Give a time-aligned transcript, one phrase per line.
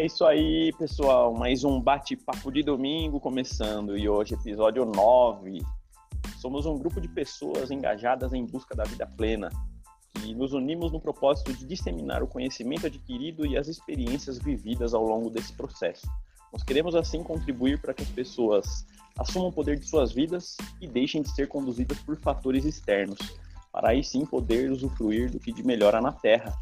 [0.00, 1.34] É isso aí, pessoal.
[1.34, 5.62] Mais um bate-papo de domingo começando e hoje episódio 9.
[6.40, 9.50] Somos um grupo de pessoas engajadas em busca da vida plena
[10.24, 15.04] e nos unimos no propósito de disseminar o conhecimento adquirido e as experiências vividas ao
[15.04, 16.06] longo desse processo.
[16.50, 18.86] Nós queremos assim contribuir para que as pessoas
[19.18, 23.18] assumam o poder de suas vidas e deixem de ser conduzidas por fatores externos,
[23.70, 26.58] para aí sim poder usufruir do que de melhor há na Terra.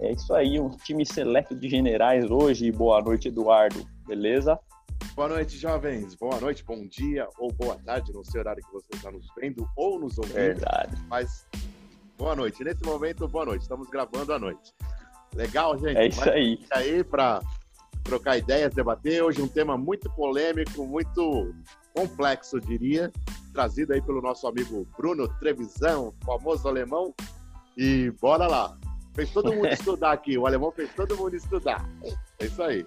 [0.00, 2.70] É isso aí, um time seleto de generais hoje.
[2.70, 3.84] Boa noite, Eduardo.
[4.06, 4.58] Beleza?
[5.14, 6.14] Boa noite, jovens.
[6.14, 9.26] Boa noite, bom dia ou boa tarde, não sei o horário que você está nos
[9.36, 10.34] vendo ou nos ouvindo.
[10.34, 10.94] Verdade.
[11.08, 11.44] Mas
[12.16, 12.62] boa noite.
[12.62, 13.62] Nesse momento, boa noite.
[13.62, 14.72] Estamos gravando à noite.
[15.34, 15.96] Legal, gente?
[15.96, 16.64] É isso aí.
[16.70, 17.40] aí para
[18.04, 19.22] trocar ideias, debater.
[19.24, 21.52] Hoje um tema muito polêmico, muito
[21.92, 23.12] complexo, diria,
[23.52, 27.12] trazido aí pelo nosso amigo Bruno Trevisão, famoso alemão.
[27.76, 28.78] E bora lá.
[29.18, 30.38] Fez todo mundo estudar aqui.
[30.38, 31.84] O alemão fez todo mundo estudar.
[32.38, 32.86] É isso aí.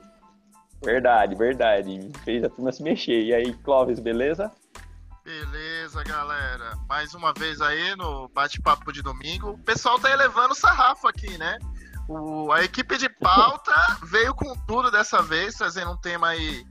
[0.82, 2.10] Verdade, verdade.
[2.24, 3.22] Fez a turma se mexer.
[3.22, 4.50] E aí, Clóvis, beleza?
[5.26, 6.78] Beleza, galera.
[6.88, 9.50] Mais uma vez aí no bate-papo de domingo.
[9.50, 11.60] O pessoal tá elevando o sarrafo aqui, né?
[12.08, 13.76] O, a equipe de pauta
[14.10, 16.64] veio com tudo dessa vez, trazendo um tema aí.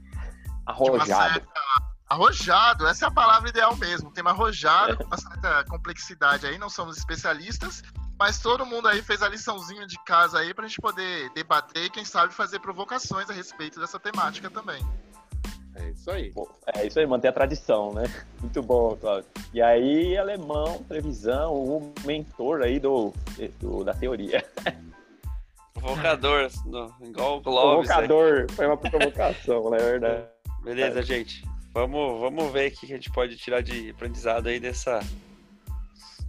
[0.65, 1.33] Arrojado.
[1.33, 1.61] Certa...
[2.09, 4.09] Arrojado, essa é a palavra ideal mesmo.
[4.09, 6.57] Um tema arrojado, com uma certa complexidade aí.
[6.57, 7.83] Não somos especialistas,
[8.21, 11.89] mas todo mundo aí fez a liçãozinha de casa aí pra gente poder debater e,
[11.89, 14.79] quem sabe, fazer provocações a respeito dessa temática também.
[15.73, 16.31] É isso aí.
[16.75, 18.03] É isso aí, manter a tradição, né?
[18.39, 19.27] Muito bom, Cláudio.
[19.51, 23.11] E aí, alemão, previsão, o mentor aí do,
[23.59, 24.45] do da teoria.
[25.73, 27.87] Provocador, no, igual o Globes.
[27.87, 29.77] Provocador, foi uma provocação, né?
[29.77, 30.25] É verdade.
[30.63, 31.03] Beleza, é.
[31.03, 31.43] gente.
[31.73, 34.99] Vamos, vamos ver o que a gente pode tirar de aprendizado aí dessa,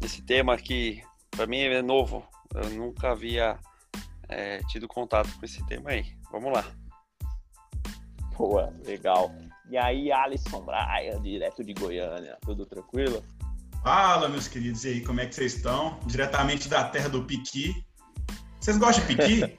[0.00, 2.24] desse tema que, para mim, é novo.
[2.54, 3.58] Eu nunca havia
[4.28, 6.04] é, tido contato com esse tema aí.
[6.30, 6.64] Vamos lá.
[8.36, 9.32] Boa, legal.
[9.70, 13.24] E aí, Alisson Braia, direto de Goiânia, tudo tranquilo?
[13.82, 15.98] Fala, meus queridos, e aí, como é que vocês estão?
[16.06, 17.74] Diretamente da terra do Piqui.
[18.60, 19.56] Vocês gostam de Piqui?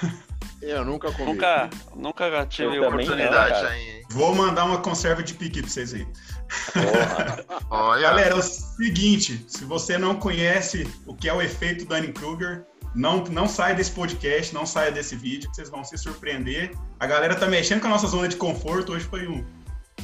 [0.62, 1.32] Eu nunca comi.
[1.32, 4.02] Nunca, nunca tive Eu oportunidade não, aí.
[4.10, 6.06] Vou mandar uma conserva de Piqui pra vocês aí.
[7.70, 12.64] Olha, Galera, é o seguinte, se você não conhece o que é o efeito Dunning-Kruger,
[12.94, 16.72] não, não saia desse podcast, não saia desse vídeo, que vocês vão se surpreender.
[17.00, 18.92] A galera tá mexendo com a nossa zona de conforto.
[18.92, 19.44] Hoje foi um,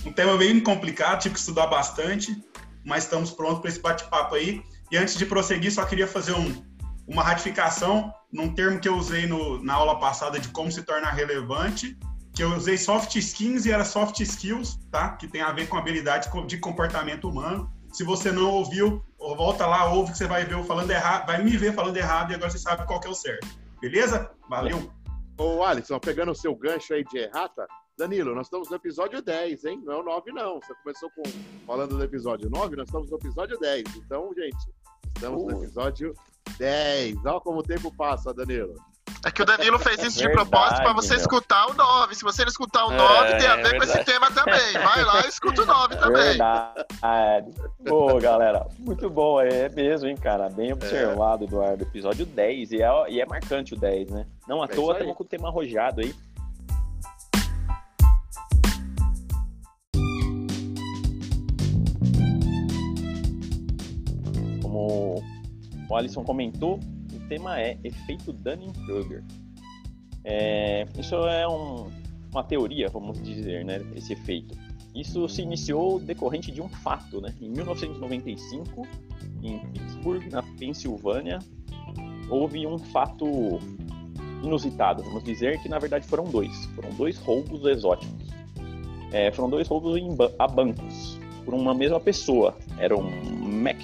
[0.05, 2.37] um tema bem complicado, tive que estudar bastante,
[2.85, 4.63] mas estamos prontos para esse bate-papo aí.
[4.91, 6.65] E antes de prosseguir, só queria fazer um,
[7.07, 11.11] uma ratificação num termo que eu usei no, na aula passada de como se tornar
[11.11, 11.97] relevante,
[12.41, 15.11] que eu usei soft skills e era soft skills, tá?
[15.11, 17.71] Que tem a ver com habilidade de comportamento humano.
[17.93, 21.45] Se você não ouviu, volta lá, ouve que você vai ver eu falando errado, vai
[21.45, 23.47] me ver falando errado e agora você sabe qual que é o certo.
[23.79, 24.31] Beleza?
[24.49, 24.91] Valeu!
[25.37, 27.69] Ô, Alisson, pegando o seu gancho aí de errata,
[27.99, 29.83] Danilo, nós estamos no episódio 10, hein?
[29.85, 30.63] Não é o 9, não.
[30.63, 31.23] Você começou com,
[31.67, 33.85] falando do episódio 9, nós estamos no episódio 10.
[33.97, 34.73] Então, gente,
[35.15, 36.15] estamos no episódio
[36.57, 37.17] 10.
[37.23, 38.77] Olha como o tempo passa, Danilo.
[39.25, 41.21] É que o Danilo fez isso de Verdade, propósito pra você meu.
[41.21, 42.15] escutar o 9.
[42.15, 44.73] Se você não escutar o É, 9, tem a ver é com esse tema também.
[44.73, 46.23] Vai lá e escuta o 9 também.
[46.23, 47.51] Verdade.
[47.87, 50.49] Pô, galera, muito bom, é mesmo, hein, cara?
[50.49, 51.83] Bem observado, Eduardo.
[51.83, 54.27] Episódio 10, e é, e é marcante o 10, né?
[54.49, 56.15] Não à É toa estamos com o tema arrojado aí.
[64.63, 65.23] Como
[65.89, 66.79] o Alisson comentou,
[67.31, 69.23] tema é efeito Dunning-Kruger.
[70.25, 71.89] É, isso é um-
[72.33, 73.81] uma teoria, vamos dizer, né?
[73.97, 74.55] Esse efeito.
[74.95, 77.33] Isso se iniciou decorrente de um fato, né?
[77.41, 78.87] Em 1995,
[79.43, 81.39] em Pittsburgh, na Pensilvânia,
[82.29, 83.59] houve um fato
[84.43, 86.65] inusitado, vamos dizer que na verdade foram dois.
[86.75, 88.29] Foram dois roubos exóticos.
[89.13, 90.09] É, foram dois roubos em
[90.39, 92.57] a bancos por uma mesma pessoa.
[92.79, 93.03] Era um
[93.63, 93.79] Mac,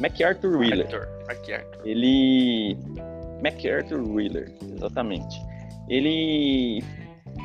[0.00, 1.17] MacArthur Wheeler.
[1.28, 1.86] Arthur, aqui, Arthur.
[1.86, 2.78] Ele.
[3.42, 5.40] MacArthur Wheeler, exatamente.
[5.88, 6.82] Ele.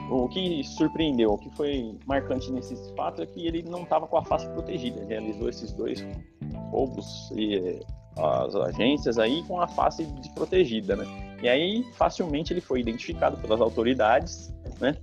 [0.10, 4.18] O que surpreendeu, o que foi marcante nesse fato é que ele não estava com
[4.18, 5.00] a face protegida.
[5.00, 6.06] Ele realizou esses dois
[6.72, 7.80] roubos e eh,
[8.18, 11.06] as agências aí com a face desprotegida, né?
[11.42, 14.96] E aí, facilmente, ele foi identificado pelas autoridades, né?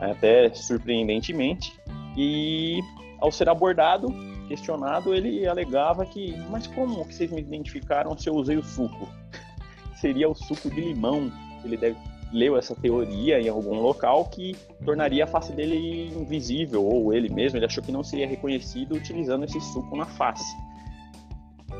[0.00, 1.72] Até surpreendentemente.
[2.16, 2.80] E
[3.20, 4.08] ao ser abordado,
[4.48, 9.08] questionado, ele alegava que, mas como que vocês me identificaram se eu usei o suco?
[10.00, 11.30] Seria o suco de limão.
[11.64, 11.96] Ele deve
[12.32, 17.58] leu essa teoria em algum local que tornaria a face dele invisível ou ele mesmo,
[17.58, 20.44] ele achou que não seria reconhecido utilizando esse suco na face.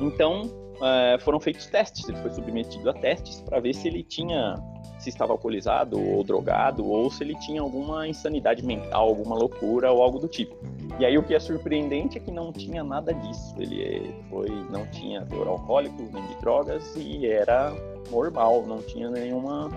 [0.00, 0.50] Então,
[0.81, 4.55] eh, foram feitos testes, ele foi submetido a testes para ver se ele tinha
[4.99, 10.03] se estava alcoolizado ou drogado, ou se ele tinha alguma insanidade mental, alguma loucura ou
[10.03, 10.56] algo do tipo.
[10.99, 13.55] E aí o que é surpreendente é que não tinha nada disso.
[13.59, 17.73] Ele foi, não tinha teor alcoólico, nem de drogas e era
[18.11, 19.71] normal, não tinha nenhuma,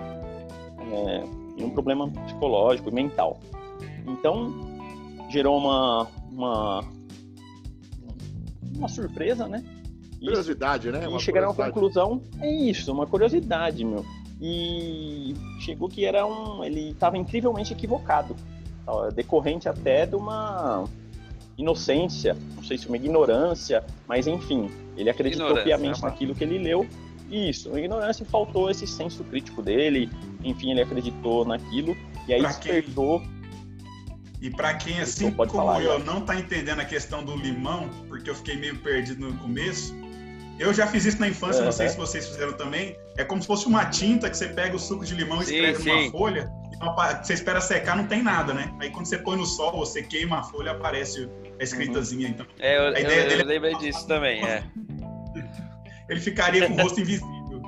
[0.92, 1.22] é,
[1.56, 3.38] nenhum problema psicológico e mental.
[4.06, 4.52] Então
[5.30, 6.84] gerou uma, uma,
[8.76, 9.62] uma surpresa, né?
[10.18, 11.06] Curiosidade, né?
[11.06, 14.04] Uma e chegaram à conclusão, é isso, uma curiosidade, meu.
[14.42, 16.64] E chegou que era um.
[16.64, 18.34] Ele estava incrivelmente equivocado.
[19.14, 20.84] Decorrente até de uma
[21.56, 26.58] inocência, não sei se uma ignorância, mas enfim, ele acreditou piamente é naquilo que ele
[26.58, 26.86] leu.
[27.30, 30.10] Isso, uma ignorância faltou esse senso crítico dele,
[30.42, 31.96] enfim, ele acreditou naquilo
[32.26, 33.20] e aí pra despertou.
[33.20, 33.42] Quem...
[34.40, 38.28] E para quem, assim como falar, eu, não tá entendendo a questão do limão, porque
[38.28, 39.94] eu fiquei meio perdido no começo,
[40.62, 41.66] eu já fiz isso na infância, uhum.
[41.66, 42.96] não sei se vocês fizeram também.
[43.16, 45.54] É como se fosse uma tinta que você pega o suco de limão e sim,
[45.56, 45.90] escreve sim.
[45.90, 46.50] numa folha.
[47.22, 48.72] você espera secar, não tem nada, né?
[48.80, 51.28] Aí quando você põe no sol, você queima a folha, aparece
[51.58, 52.28] a escritazinha.
[52.28, 54.62] Então, é, eu, a ideia eu, dele eu lembrei disso também, é.
[56.08, 57.62] Ele ficaria com o rosto invisível.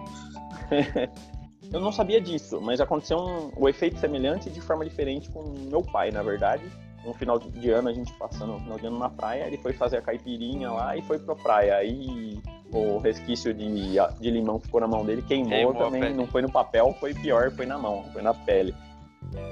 [1.73, 5.83] eu não sabia disso, mas aconteceu um, o efeito semelhante de forma diferente com meu
[5.83, 6.65] pai, na verdade.
[7.05, 9.73] No final de ano, a gente passando no final de ano na praia, ele foi
[9.73, 11.77] fazer a caipirinha lá e foi pra praia.
[11.77, 12.41] Aí
[12.73, 13.67] o resquício de,
[14.21, 17.15] de limão que ficou na mão dele queimou, queimou também, não foi no papel, foi
[17.15, 18.75] pior, foi na mão, foi na pele.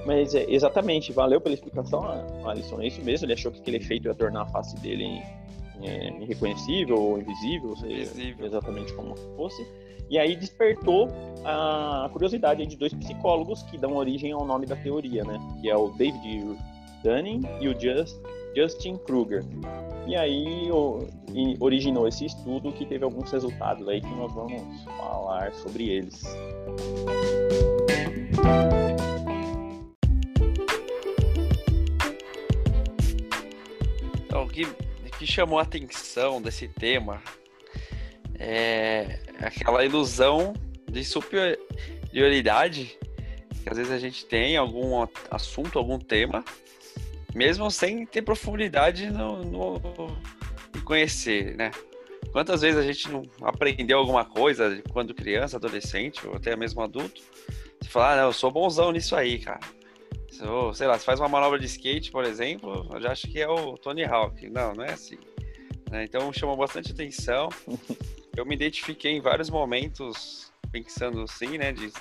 [0.06, 2.02] Mas é, exatamente, valeu pela explicação,
[2.46, 5.22] Alisson, é isso mesmo, ele achou que aquele efeito ia tornar a face dele
[5.82, 8.46] é, irreconhecível ou invisível, invisível.
[8.46, 9.66] exatamente como fosse.
[10.10, 11.08] E aí despertou
[11.44, 15.40] a curiosidade de dois psicólogos que dão origem ao nome da teoria, né?
[15.60, 16.54] Que é o David
[17.02, 18.16] Dunning e o Just,
[18.56, 19.44] Justin Kruger.
[20.06, 24.84] E aí o, e originou esse estudo que teve alguns resultados aí que nós vamos
[24.84, 26.22] falar sobre eles.
[34.24, 34.66] Então, o que,
[35.18, 37.22] que chamou a atenção desse tema
[38.38, 40.52] é aquela ilusão
[40.90, 42.98] de superioridade
[43.62, 46.44] que às vezes a gente tem algum assunto, algum tema,
[47.34, 49.80] mesmo sem ter profundidade no, no
[50.76, 51.70] em conhecer, né?
[52.30, 57.20] Quantas vezes a gente não aprendeu alguma coisa quando criança, adolescente, ou até mesmo adulto?
[57.80, 59.60] Você fala, ah, não, eu sou bonzão nisso aí, cara.
[60.30, 63.40] Sou, sei lá, você faz uma manobra de skate, por exemplo, eu já acho que
[63.40, 64.48] é o Tony Hawk.
[64.48, 65.18] Não, não é assim.
[65.90, 66.04] Né?
[66.04, 67.48] Então chamou bastante atenção.
[68.34, 71.70] Eu me identifiquei em vários momentos pensando assim, né?
[71.70, 71.92] De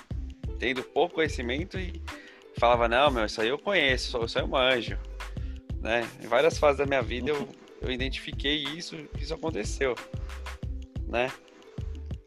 [0.58, 2.02] tendo pouco conhecimento e
[2.58, 4.98] falava, não, meu, isso aí eu conheço, isso aí eu manjo
[5.82, 6.08] né?
[6.24, 7.48] Em várias fases da minha vida eu,
[7.82, 9.96] eu identifiquei isso, que isso aconteceu,
[11.08, 11.32] né?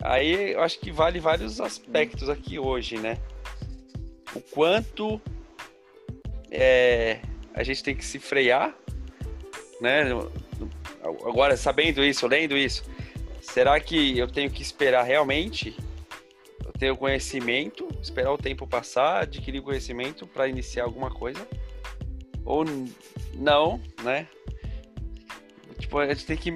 [0.03, 3.19] Aí eu acho que vale vários aspectos aqui hoje, né?
[4.35, 5.21] O quanto
[6.51, 7.21] é,
[7.55, 8.77] a gente tem que se frear,
[9.81, 10.03] né?
[11.03, 12.85] Agora, sabendo isso, lendo isso,
[13.41, 15.77] será que eu tenho que esperar realmente
[16.65, 21.47] eu ter o conhecimento, esperar o tempo passar, adquirir o conhecimento para iniciar alguma coisa?
[22.45, 22.65] Ou
[23.37, 24.27] não, né?
[25.79, 26.51] Tipo, a gente tem que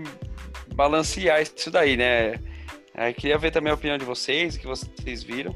[0.75, 2.35] balancear isso daí, né?
[2.95, 5.55] Eu queria ver também a opinião de vocês, o que vocês viram.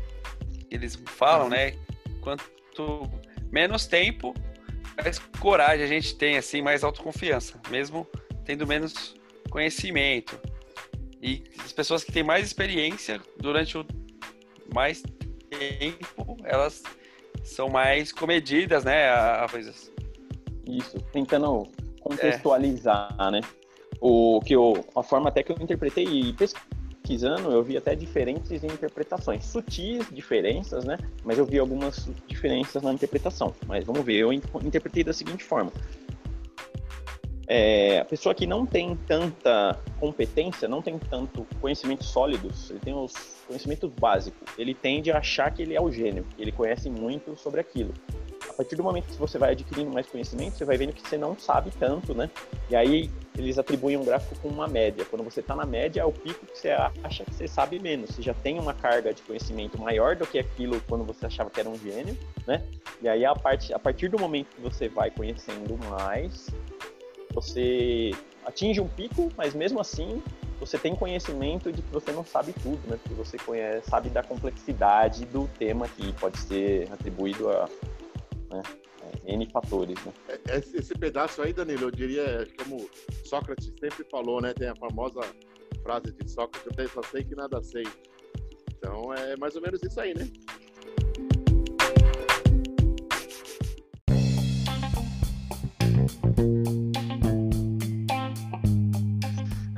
[0.70, 1.74] Eles falam, né?
[2.20, 3.10] Quanto
[3.50, 4.34] menos tempo,
[4.96, 8.06] mais coragem a gente tem, assim, mais autoconfiança, mesmo
[8.44, 9.14] tendo menos
[9.50, 10.38] conhecimento.
[11.20, 13.86] E as pessoas que têm mais experiência durante o
[14.74, 15.02] mais
[15.50, 16.82] tempo, elas
[17.44, 19.08] são mais comedidas, né?
[19.08, 19.92] A, a coisas
[20.66, 21.66] isso, tentando
[22.00, 23.30] contextualizar, é.
[23.30, 23.40] né?
[24.00, 28.64] O que eu, a forma até que eu interpretei e pesquisando, eu vi até diferentes
[28.64, 30.98] interpretações, sutis diferenças, né?
[31.24, 33.54] Mas eu vi algumas diferenças na interpretação.
[33.66, 35.70] Mas vamos ver, eu interpretei da seguinte forma:
[37.46, 42.94] é, a pessoa que não tem tanta competência, não tem tanto conhecimentos sólidos, ele tem
[42.94, 43.12] os
[43.46, 47.36] conhecimentos básicos, ele tende a achar que ele é o gênio, que ele conhece muito
[47.36, 47.92] sobre aquilo
[48.52, 51.16] a partir do momento que você vai adquirindo mais conhecimento, você vai vendo que você
[51.16, 52.30] não sabe tanto, né?
[52.68, 55.06] E aí eles atribuem um gráfico com uma média.
[55.06, 58.10] Quando você está na média, é o pico que você acha que você sabe menos.
[58.10, 61.58] Você já tem uma carga de conhecimento maior do que aquilo quando você achava que
[61.58, 62.16] era um gênio,
[62.46, 62.62] né?
[63.00, 63.72] E aí a, part...
[63.72, 66.50] a partir do momento que você vai conhecendo mais,
[67.32, 68.10] você
[68.44, 70.22] atinge um pico, mas mesmo assim
[70.60, 72.98] você tem conhecimento de que você não sabe tudo, né?
[73.02, 77.68] Porque você conhece, sabe da complexidade do tema que pode ser atribuído a
[78.52, 78.62] né?
[79.24, 80.12] É, N fatores, né?
[80.28, 82.88] É, é, esse pedaço aí, Danilo, eu diria, como
[83.24, 84.52] Sócrates sempre falou, né?
[84.52, 85.20] Tem a famosa
[85.82, 87.84] frase de Sócrates, eu só sei assim que nada sei.
[88.76, 90.28] Então é mais ou menos isso aí, né?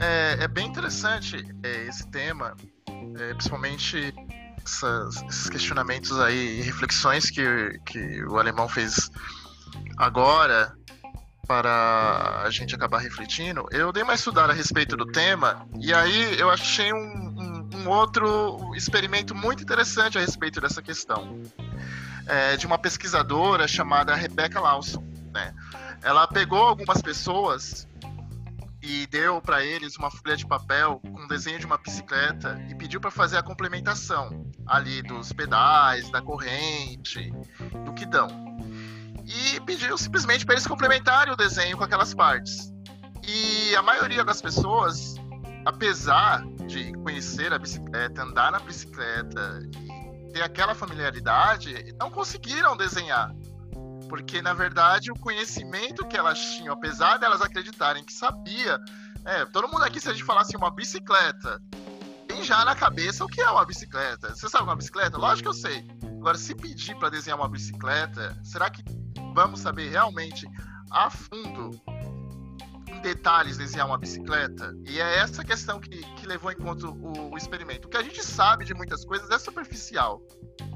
[0.01, 2.57] É, é bem interessante é, esse tema,
[2.89, 4.13] é, principalmente
[4.65, 9.11] essas, esses questionamentos aí e reflexões que, que o alemão fez
[9.97, 10.75] agora
[11.47, 13.67] para a gente acabar refletindo.
[13.71, 17.89] Eu dei uma estudada a respeito do tema e aí eu achei um, um, um
[17.89, 21.43] outro experimento muito interessante a respeito dessa questão.
[22.27, 25.05] É, de uma pesquisadora chamada Rebecca Lawson.
[25.31, 25.55] Né?
[26.03, 27.87] Ela pegou algumas pessoas
[28.85, 32.75] e deu para eles uma folha de papel com um desenho de uma bicicleta e
[32.75, 37.33] pediu para fazer a complementação ali dos pedais, da corrente,
[37.83, 38.29] do guidão.
[39.25, 42.71] E pediu simplesmente para eles complementarem o desenho com aquelas partes.
[43.27, 45.15] E a maioria das pessoas,
[45.65, 53.35] apesar de conhecer a bicicleta, andar na bicicleta e ter aquela familiaridade, não conseguiram desenhar
[54.05, 58.79] porque na verdade o conhecimento que elas tinham, apesar delas acreditarem que sabia,
[59.25, 61.61] é, todo mundo aqui se a gente falasse uma bicicleta,
[62.27, 64.35] tem já na cabeça o que é uma bicicleta.
[64.35, 65.17] Você sabe uma bicicleta?
[65.17, 65.87] Lógico que eu sei.
[66.19, 68.83] Agora, se pedir para desenhar uma bicicleta, será que
[69.35, 70.47] vamos saber realmente
[70.91, 71.71] a fundo,
[72.89, 74.75] em detalhes, desenhar uma bicicleta?
[74.87, 77.89] E é essa questão que, que levou em conta o, o experimento.
[77.89, 80.23] O que a gente sabe de muitas coisas é superficial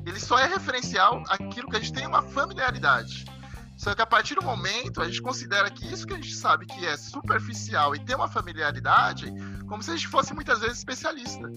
[0.08, 3.24] ele só é referencial aquilo que a gente tem uma familiaridade.
[3.76, 6.66] Só que a partir do momento a gente considera que isso que a gente sabe
[6.66, 9.32] que é superficial e tem uma familiaridade,
[9.68, 11.48] como se a gente fosse muitas vezes especialista.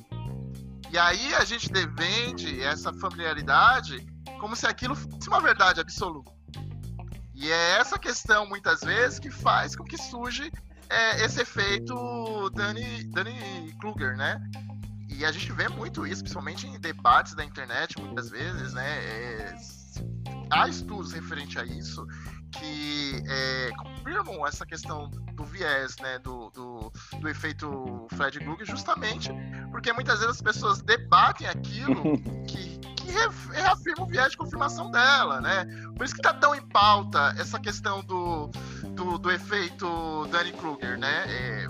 [0.92, 4.06] E aí a gente defende essa familiaridade
[4.40, 6.32] como se aquilo fosse uma verdade absoluta.
[7.34, 10.52] E é essa questão, muitas vezes, que faz com que surge
[10.90, 14.40] é, esse efeito Danny, Danny Kruger, né?
[15.22, 19.06] E a gente vê muito isso, principalmente em debates da internet, muitas vezes, né?
[19.06, 19.56] É,
[20.50, 22.08] há estudos referentes a isso
[22.52, 29.30] que é, confirmam essa questão do viés, né, do, do, do efeito Fred Krueger, justamente
[29.70, 32.18] porque muitas vezes as pessoas debatem aquilo
[32.50, 35.66] que, que reafirma o viés de confirmação dela, né?
[35.96, 38.50] Por isso que tá tão em pauta essa questão do,
[38.90, 41.26] do, do efeito Danny Kruger, né?
[41.28, 41.66] É,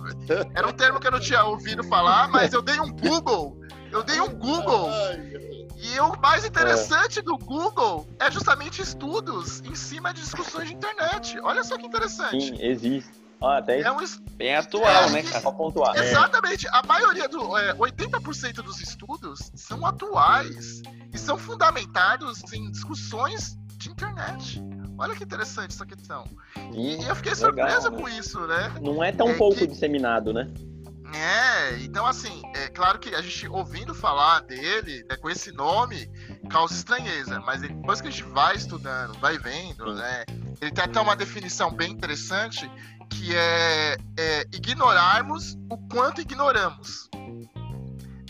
[0.54, 3.60] era um termo que eu não tinha ouvido falar, mas eu dei um Google.
[3.92, 4.90] Eu dei um Google.
[5.84, 11.40] E o mais interessante do Google é justamente estudos em cima de discussões de internet.
[11.42, 12.40] Olha só que interessante.
[12.40, 13.22] Sim, existe.
[13.42, 13.98] Ah, até é um...
[14.34, 15.42] Bem atual, é, né, cara?
[15.42, 15.98] Só pontuar.
[15.98, 16.68] Exatamente.
[16.72, 17.58] A maioria do.
[17.58, 24.62] É, 80% dos estudos são atuais e são fundamentados em discussões de internet.
[24.98, 26.26] Olha que interessante essa questão.
[26.74, 27.98] E, eu fiquei surpresa Legal, né?
[27.98, 28.74] com isso, né?
[28.82, 29.68] Não é tão é pouco que...
[29.68, 30.48] disseminado, né?
[31.14, 36.10] É, então assim, é claro que a gente ouvindo falar dele, né, com esse nome,
[36.50, 40.24] causa estranheza, mas depois que a gente vai estudando, vai vendo, né,
[40.62, 42.70] ele tem até uma definição bem interessante,
[43.10, 47.10] que é, é ignorarmos o quanto ignoramos.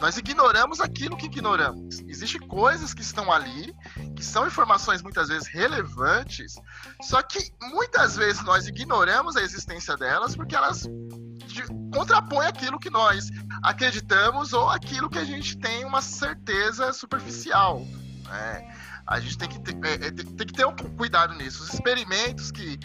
[0.01, 1.99] Nós ignoramos aquilo que ignoramos.
[2.07, 3.71] Existem coisas que estão ali,
[4.15, 6.55] que são informações muitas vezes relevantes,
[7.03, 10.89] só que muitas vezes nós ignoramos a existência delas porque elas
[11.93, 13.29] contrapõem aquilo que nós
[13.61, 17.85] acreditamos ou aquilo que a gente tem uma certeza superficial.
[18.25, 18.75] Né?
[19.05, 21.61] A gente tem que ter, é, é tem, tem que ter um cuidado nisso.
[21.61, 22.79] Os experimentos que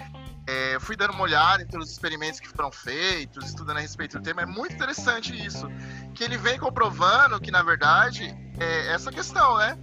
[0.46, 4.18] é, fui dando uma olhada em todos os experimentos que foram feitos, estudando a respeito
[4.18, 5.68] do tema, é muito interessante isso.
[6.14, 9.76] Que ele vem comprovando que, na verdade, é essa questão, né?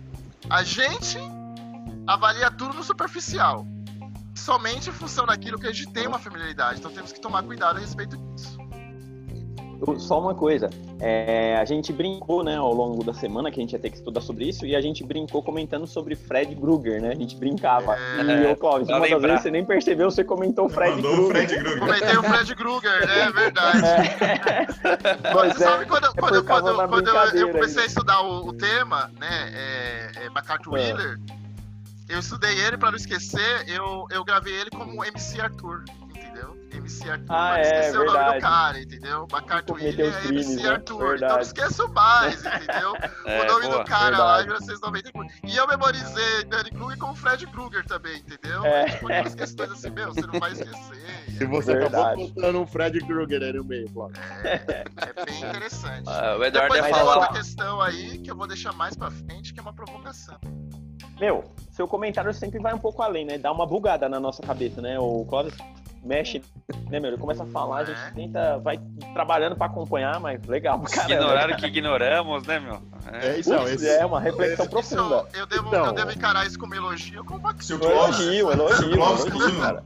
[0.49, 1.17] A gente
[2.07, 3.67] avalia tudo no superficial.
[4.35, 6.79] Somente em função daquilo que a gente tem uma familiaridade.
[6.79, 8.62] Então temos que tomar cuidado a respeito disso
[9.97, 13.73] só uma coisa, é, a gente brincou, né, ao longo da semana que a gente
[13.73, 17.11] ia ter que estudar sobre isso, e a gente brincou comentando sobre Fred Krueger, né?
[17.11, 17.95] A gente brincava.
[17.95, 21.27] É, e o Clóvis, uma das vezes você nem percebeu, você comentou o Fred Krueger.
[21.27, 21.79] Fred Krueger.
[21.79, 23.19] Comentei o Fred Krueger, né?
[23.19, 23.85] É verdade.
[23.85, 25.33] É.
[25.33, 29.11] Mas você sabe quando, é quando, quando, quando eu, comecei a estudar o, o tema,
[29.19, 30.81] né, é, é MacArthur é.
[30.81, 31.19] Wheeler,
[32.09, 35.83] eu estudei ele para não esquecer, eu, eu gravei ele como MC Arthur.
[36.73, 37.25] MC Arthur.
[37.29, 38.17] Ah, é, esqueceu verdade.
[38.17, 39.27] o nome do cara, entendeu?
[39.71, 40.69] William é MC né?
[40.69, 40.97] Arthur.
[40.97, 41.23] Verdade.
[41.23, 42.93] Então não esqueço mais, entendeu?
[43.25, 44.21] É, o nome boa, do cara verdade.
[44.21, 45.37] lá em 1994.
[45.45, 48.65] E eu memorizei Danny Kruger com o Fred Krueger também, entendeu?
[48.65, 48.85] É.
[48.85, 51.03] Tipo, umas questões assim, meu, você não vai esquecer.
[51.39, 51.95] E você verdade.
[51.95, 54.15] acabou contando um Fred Kruger aí no meio, Flávio.
[54.43, 56.03] É, é bem interessante.
[56.07, 57.17] Ah, o Eduardo Depois ia falar.
[57.17, 60.39] uma questão aí que eu vou deixar mais pra frente, que é uma provocação.
[61.23, 63.37] Meu, seu comentário sempre vai um pouco além, né?
[63.37, 64.99] Dá uma bugada na nossa cabeça, né?
[64.99, 65.53] O Clóvis
[66.03, 66.41] mexe,
[66.89, 67.11] né, meu?
[67.11, 68.11] Ele começa a falar, a gente é.
[68.11, 68.77] tenta, vai
[69.13, 71.13] trabalhando para acompanhar, mas legal caramba.
[71.13, 72.81] Ignorar o que ignoramos, né, meu?
[73.09, 73.87] É, é isso, esse...
[73.87, 75.25] é uma reflexão esse, profunda.
[75.29, 78.51] Isso, eu, devo, então, eu devo encarar isso como elogio ou como uma elogio, elogio,
[78.51, 79.83] elogio, elogio, cara.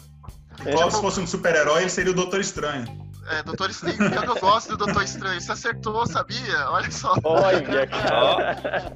[0.63, 3.06] Se o Clóvis fosse um super-herói, ele seria o Doutor Estranho.
[3.29, 5.39] É, Doutor Estranho, eu não gosto do Doutor Estranho.
[5.41, 6.69] Você acertou, sabia?
[6.69, 7.13] Olha só.
[7.23, 8.93] Olha, cara.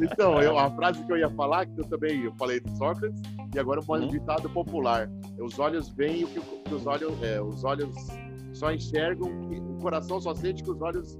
[0.00, 3.20] Então, eu, a frase que eu ia falar, que eu também eu falei de Sócrates,
[3.54, 4.08] e agora um Uhum.
[4.08, 5.08] ditado popular.
[5.38, 6.40] Os olhos veem o que,
[6.74, 7.12] os olhos.
[7.22, 7.94] é, os olhos
[8.54, 11.18] só enxergam, o coração só sente que os olhos.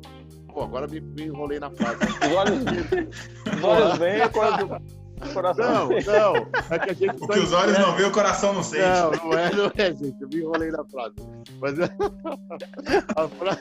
[0.53, 1.99] Pô, agora me, me enrolei na frase.
[2.03, 2.65] Os olhos,
[3.59, 5.89] os olhos vêm, o cora- o coração.
[5.89, 6.49] Não, não.
[6.71, 8.83] É que a gente O só que os olhos não veem, o coração não sente.
[8.83, 10.21] Não, não é, não é, gente.
[10.21, 11.15] Eu me enrolei na frase.
[11.61, 11.75] Mas
[13.17, 13.61] a frase.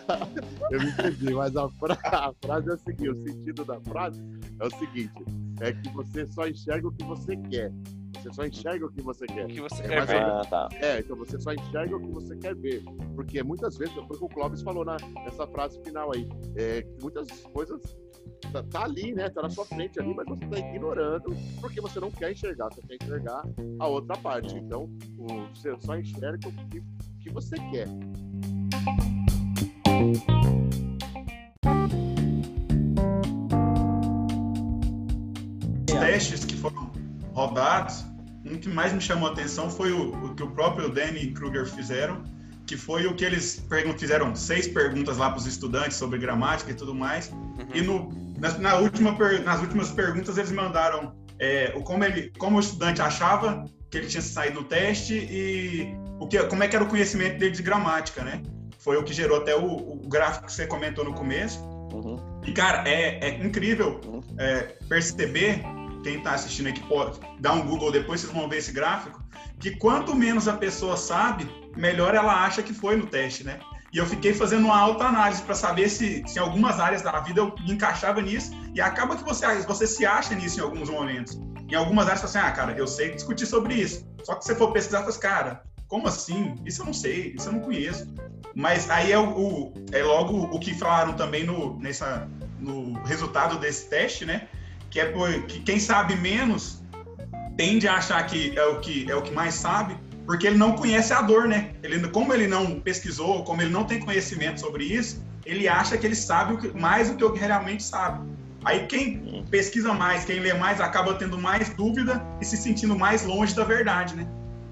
[0.72, 1.98] Eu me entendi, mas a, fra...
[2.04, 4.24] a frase é o seguinte: o sentido da frase
[4.60, 5.26] é o seguinte:
[5.62, 7.72] é que você só enxerga o que você quer.
[8.16, 9.46] Você só enxerga o que você quer.
[9.46, 10.22] O que você É, quer ver?
[10.24, 10.70] Ah, tá.
[10.82, 12.84] É, então você só enxerga o que você quer ver.
[13.16, 16.86] Porque muitas vezes, foi o que o Clóvis falou na, nessa frase final aí, é,
[17.02, 17.82] muitas coisas
[18.52, 19.30] tá, tá ali, né?
[19.30, 22.82] Tá na sua frente ali, mas você tá ignorando porque você não quer enxergar, você
[22.82, 23.44] quer enxergar
[23.80, 24.56] a outra parte.
[24.58, 26.84] Então, o- você só enxerga o que,
[27.22, 27.88] que você quer.
[35.88, 36.92] Os testes que foram
[37.34, 38.06] rodados,
[38.46, 41.34] um que mais me chamou a atenção foi o, o que o próprio Danny e
[41.34, 42.24] Kruger fizeram,
[42.66, 43.64] que foi o que eles
[43.98, 47.32] fizeram seis perguntas lá para os estudantes sobre gramática e tudo mais.
[47.74, 49.12] E no, nas, na última
[49.44, 54.08] nas últimas perguntas eles mandaram é, o como, ele, como o estudante achava que ele
[54.08, 57.62] tinha saído no teste e o que, como é que era o conhecimento dele de
[57.62, 58.42] gramática, né?
[58.80, 61.60] Foi o que gerou até o, o gráfico que você comentou no começo.
[61.94, 62.18] Uhum.
[62.46, 64.22] E, cara, é, é incrível Uhum.
[64.38, 65.62] é, perceber,
[66.04, 69.24] quem está assistindo aqui pode dar um Google depois, vocês vão ver esse gráfico,
[69.60, 73.60] que quanto menos a pessoa sabe, melhor ela acha que foi no teste, né?
[73.94, 77.20] E eu fiquei fazendo uma alta análise para saber se, se em algumas áreas da
[77.22, 80.90] vida eu me encaixava nisso, e acaba que você, você se acha nisso em alguns
[80.90, 81.40] momentos.
[81.70, 84.06] Em algumas áreas, você fala assim, ah, cara, eu sei discutir sobre isso.
[84.24, 86.56] Só que se você for pesquisar, você fala, assim, cara, como assim?
[86.66, 88.14] Isso eu não sei, isso eu não conheço.
[88.54, 93.90] Mas aí é, o- é logo o que falaram também no, nessa, no resultado desse
[93.90, 94.48] teste, né?
[94.90, 96.84] Que é por, que quem sabe menos
[97.58, 100.74] tende a achar que é o que é o que mais sabe, porque ele não
[100.74, 101.72] conhece a dor, né?
[101.84, 106.06] Ele, como ele não pesquisou, como ele não tem conhecimento sobre isso, ele acha que
[106.06, 108.28] ele sabe o que, mais do que o que realmente sabe.
[108.64, 113.24] Aí quem pesquisa mais, quem lê mais, acaba tendo mais dúvida e se sentindo mais
[113.24, 114.28] longe da verdade, né?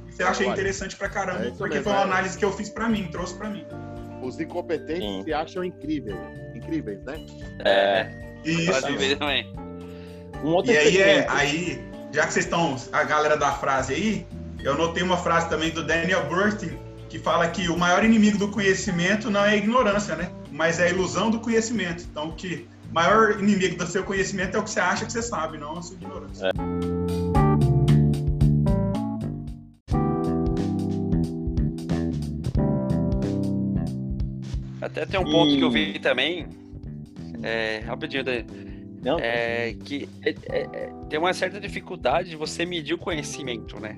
[0.09, 2.03] Isso eu achei interessante pra caramba, é porque mesmo, foi uma é.
[2.03, 3.65] análise que eu fiz pra mim, trouxe pra mim.
[4.21, 5.23] Os incompetentes Sim.
[5.23, 6.17] se acham incríveis.
[6.55, 7.23] Incríveis, né?
[7.65, 8.09] É,
[8.43, 8.71] Isso.
[8.71, 9.53] Pode ver também.
[10.43, 14.27] um outro E aí, é, aí, já que vocês estão, a galera da frase aí,
[14.63, 16.69] eu notei uma frase também do Daniel Burton,
[17.09, 20.31] que fala que o maior inimigo do conhecimento não é a ignorância, né?
[20.51, 22.05] Mas é a ilusão do conhecimento.
[22.09, 25.23] Então, que o maior inimigo do seu conhecimento é o que você acha que você
[25.23, 26.51] sabe, não a sua ignorância.
[34.81, 36.47] Até tem um ponto E- que eu vi também,
[37.41, 38.23] é, rapidinho,
[39.03, 43.79] Não, é que é- é- é- tem uma certa dificuldade de você medir o conhecimento,
[43.79, 43.97] né?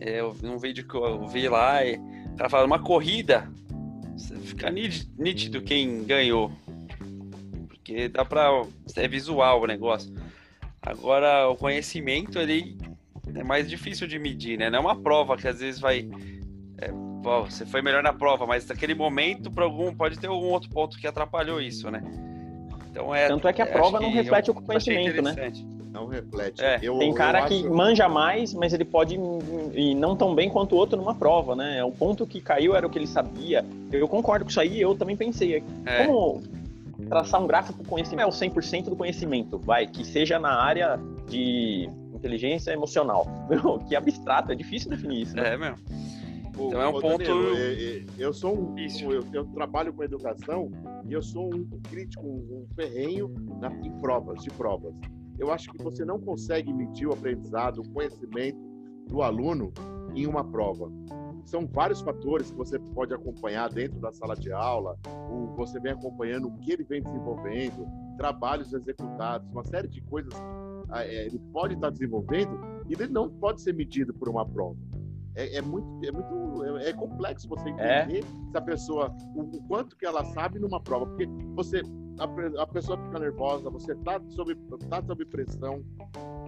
[0.00, 3.48] É, eu vi um vídeo que eu vi lá, e o cara fala, uma corrida,
[4.16, 6.50] você fica nítido, quem ganhou.
[7.68, 8.50] Porque dá pra.
[8.96, 10.12] É visual o negócio.
[10.82, 12.76] Agora, o conhecimento, ele
[13.34, 14.68] é mais difícil de medir, né?
[14.68, 16.08] Não é uma prova que às vezes vai.
[16.78, 16.88] é,
[17.22, 20.68] pô, você foi melhor na prova, mas naquele momento, por algum, pode ter algum outro
[20.70, 22.02] ponto que atrapalhou isso, né?
[22.94, 23.26] Então é.
[23.26, 25.52] Tanto é que a prova não que reflete eu o conhecimento, né?
[25.92, 26.62] Não reflete.
[26.62, 29.16] É, Eu- Tem eu cara que acho- manja mais, mas ele pode
[29.74, 31.82] ir não tão bem quanto o outro numa prova, né?
[31.82, 33.64] O ponto que caiu era o que ele sabia.
[33.90, 35.62] Eu concordo com isso aí, eu também pensei.
[35.84, 36.06] É.
[36.06, 36.40] Como
[37.08, 40.98] traçar um gráfico do conhecimento é o 100% do conhecimento, vai, que seja na área
[41.28, 43.26] de inteligência emocional.
[43.50, 45.54] Meu, que abstrato, é difícil definir isso, né?
[45.54, 45.76] É mesmo.
[46.54, 50.70] Então é um ponto Danilo, é- eu sou um, eu, eu trabalho com educação
[51.06, 54.94] e eu sou um crítico, um, ferrenho na, em provas, de provas.
[55.38, 58.58] Eu acho que você não consegue medir o aprendizado, o conhecimento
[59.08, 59.72] do aluno
[60.14, 60.90] em uma prova.
[61.44, 64.96] São vários fatores que você pode acompanhar dentro da sala de aula,
[65.30, 67.86] o, você vem acompanhando o que ele vem desenvolvendo,
[68.16, 70.32] trabalhos executados, uma série de coisas
[70.88, 74.76] ah, é, ele pode estar desenvolvendo e ele não pode ser medido por uma prova.
[75.36, 79.62] É, é muito, é muito, é, é complexo você entender se a pessoa, o, o
[79.66, 81.82] quanto que ela sabe numa prova, porque você,
[82.18, 84.54] a, a pessoa fica nervosa, você tá sob,
[84.88, 85.84] tá sob pressão,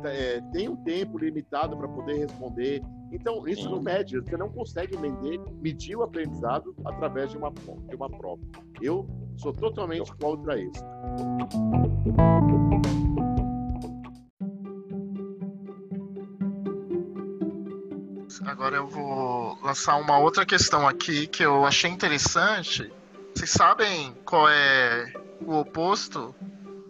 [0.05, 2.83] é, tem um tempo limitado para poder responder.
[3.13, 3.71] Então, isso Sim.
[3.71, 8.41] não mede, você não consegue medir, medir o aprendizado através de uma, de uma prova.
[8.81, 10.85] Eu sou totalmente contra isso.
[18.57, 22.91] Agora eu vou lançar uma outra questão aqui que eu achei interessante.
[23.35, 26.35] Vocês sabem qual é o oposto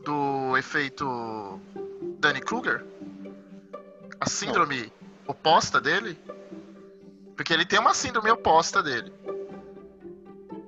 [0.05, 1.61] do efeito
[2.20, 2.87] Danny Kruger?
[4.20, 4.92] A síndrome
[5.26, 6.16] oposta dele?
[7.35, 9.12] Porque ele tem uma síndrome oposta dele.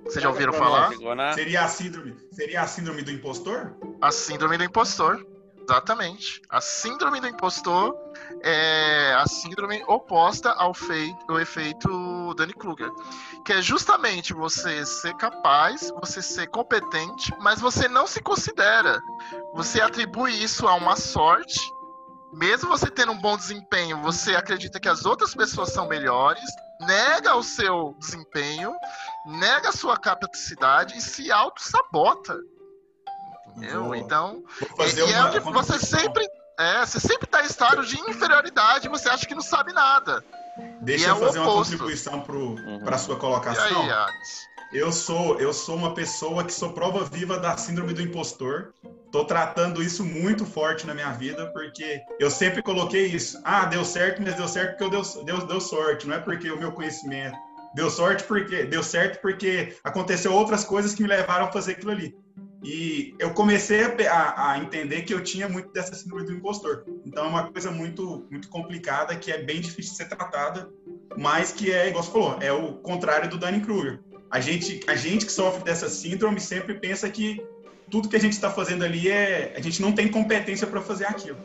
[0.02, 0.90] Vocês já ouviram falar?
[1.32, 3.72] Seria a síndrome, seria a síndrome do impostor?
[4.00, 5.24] A síndrome do impostor.
[5.68, 6.40] Exatamente.
[6.48, 7.94] A síndrome do impostor
[8.42, 12.90] é a síndrome oposta ao, feito, ao efeito Danny Kruger,
[13.44, 18.98] que é justamente você ser capaz, você ser competente, mas você não se considera.
[19.52, 21.60] Você atribui isso a uma sorte.
[22.32, 26.48] Mesmo você tendo um bom desempenho, você acredita que as outras pessoas são melhores,
[26.80, 28.72] nega o seu desempenho,
[29.26, 32.38] nega a sua capacidade e se auto-sabota.
[33.58, 33.84] Entendeu?
[33.84, 38.00] Vou, então, e, e é onde você sempre, é, você sempre está em estado de
[38.00, 40.24] inferioridade, você acha que não sabe nada.
[40.80, 42.82] Deixa é eu fazer uma contribuição para uhum.
[42.86, 43.86] a sua colocação.
[43.86, 44.08] E aí,
[44.72, 48.72] eu sou, eu sou uma pessoa que sou prova viva da síndrome do impostor.
[49.10, 53.40] Tô tratando isso muito forte na minha vida, porque eu sempre coloquei isso.
[53.44, 56.50] Ah, deu certo, mas deu certo porque eu deu, deu, deu sorte, não é porque
[56.50, 57.36] o meu conhecimento.
[57.74, 61.92] Deu sorte porque deu certo porque aconteceu outras coisas que me levaram a fazer aquilo
[61.92, 62.14] ali.
[62.62, 66.84] E eu comecei a, a, entender que eu tinha muito dessa síndrome do impostor.
[67.06, 70.68] Então é uma coisa muito, muito complicada, que é bem difícil de ser tratada,
[71.16, 74.00] mas que é, igual você falou, é o contrário do Dunning-Kruger.
[74.30, 77.40] A gente, a gente que sofre dessa síndrome sempre pensa que
[77.90, 79.54] tudo que a gente está fazendo ali é.
[79.56, 81.38] A gente não tem competência para fazer aquilo.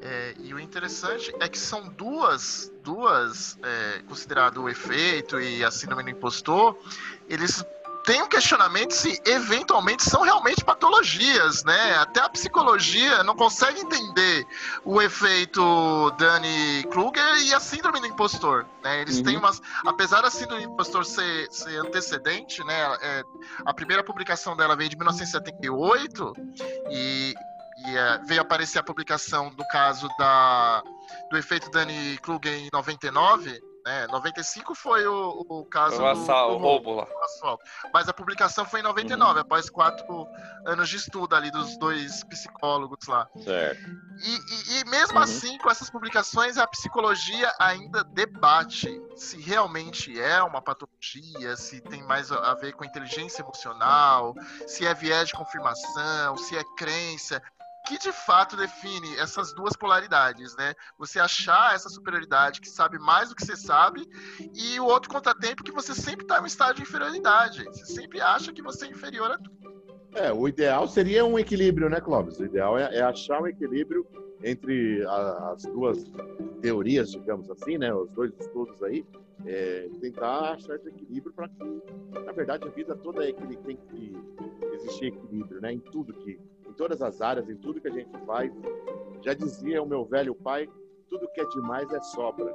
[0.00, 5.70] É, e o interessante é que são duas, duas é, considerado o efeito e a
[5.70, 6.78] síndrome do impostor,
[7.28, 7.64] eles
[8.06, 11.96] tem um questionamento se eventualmente são realmente patologias, né?
[11.96, 14.46] Até a psicologia não consegue entender
[14.84, 19.02] o efeito Danny Kruger e a síndrome do impostor, né?
[19.02, 19.24] Eles uhum.
[19.24, 22.96] têm umas, apesar da síndrome do impostor ser, ser antecedente, né?
[23.02, 23.22] É,
[23.64, 26.32] a primeira publicação dela veio de 1978
[26.88, 27.34] e,
[27.88, 30.80] e é, veio aparecer a publicação do caso da
[31.28, 34.04] do efeito Danny Kruger em 99 né?
[34.08, 37.06] 95 foi o, o caso o assal, do, do roubo lá.
[37.94, 39.40] Mas a publicação foi em 99, uhum.
[39.40, 40.26] após quatro
[40.66, 43.28] anos de estudo ali dos dois psicólogos lá.
[43.44, 43.88] Certo.
[44.18, 45.22] E, e, e mesmo uhum.
[45.22, 52.02] assim, com essas publicações, a psicologia ainda debate se realmente é uma patologia, se tem
[52.02, 54.34] mais a ver com inteligência emocional,
[54.66, 57.40] se é viés de confirmação, se é crença
[57.86, 60.74] que de fato define essas duas polaridades, né?
[60.98, 64.06] Você achar essa superioridade que sabe mais do que você sabe
[64.54, 67.64] e o outro contratempo que você sempre está em um estado de inferioridade.
[67.64, 69.56] Você sempre acha que você é inferior a tudo.
[70.14, 72.38] É, o ideal seria um equilíbrio, né, Clóvis?
[72.38, 74.06] O ideal é, é achar um equilíbrio
[74.42, 76.04] entre a, as duas
[76.60, 77.94] teorias, digamos assim, né?
[77.94, 79.04] Os dois estudos aí,
[79.44, 81.64] é, tentar achar esse equilíbrio para que,
[82.24, 84.16] na verdade, a vida toda é que tem que
[84.72, 85.72] existir equilíbrio, né?
[85.72, 86.40] Em tudo que
[86.76, 88.52] todas as áreas, em tudo que a gente faz.
[89.22, 90.68] Já dizia o meu velho pai,
[91.08, 92.54] tudo que é demais é sobra.